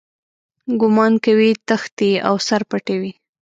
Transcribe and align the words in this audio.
ګومان 0.79 1.13
کوي 1.25 1.49
تښتي 1.67 2.11
او 2.27 2.35
سر 2.47 2.61
پټوي. 2.69 3.11